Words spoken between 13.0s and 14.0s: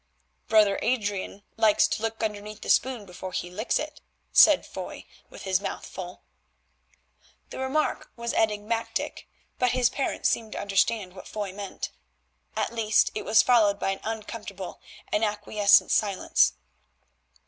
it was followed by an